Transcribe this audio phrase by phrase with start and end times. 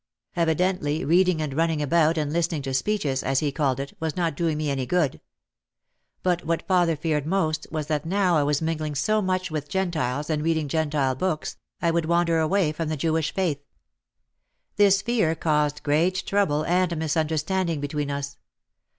[0.35, 4.17] Evidently reading and running about and lis tening to "speeches," as he called it, was
[4.17, 5.21] not doing me any good.
[6.23, 10.27] But what father feared most was that now I was mingling so much with Gentiles
[10.27, 13.59] and reading Gentile books, I would wander away from the Jewish faith.
[14.75, 18.39] This fear caused great trouble and misunderstanding between us.